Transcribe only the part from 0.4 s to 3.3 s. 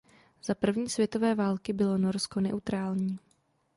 Za první světové války bylo Norsko neutrální.